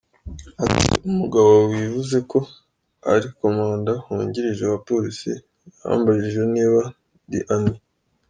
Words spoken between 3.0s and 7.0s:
ari komanda wungirije wa polisi yambajije niba